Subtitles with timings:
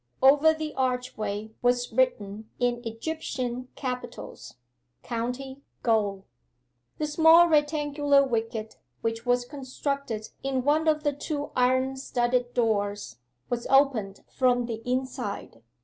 [0.23, 4.55] Over the archway was written in Egyptian capitals,
[5.03, 6.25] 'COUNTY GAOL.'
[6.97, 13.17] The small rectangular wicket, which was constructed in one of the two iron studded doors,
[13.47, 15.61] was opened from the inside.